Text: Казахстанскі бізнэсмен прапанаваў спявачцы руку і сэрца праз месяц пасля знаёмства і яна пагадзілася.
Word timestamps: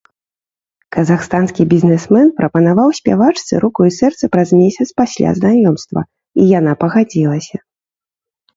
Казахстанскі 0.95 1.65
бізнэсмен 1.73 2.27
прапанаваў 2.39 2.89
спявачцы 3.01 3.53
руку 3.65 3.81
і 3.89 3.95
сэрца 3.99 4.23
праз 4.39 4.49
месяц 4.61 4.87
пасля 5.05 5.29
знаёмства 5.43 5.99
і 6.39 6.49
яна 6.59 6.73
пагадзілася. 6.83 7.57